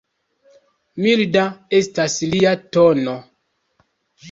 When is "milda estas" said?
1.07-2.17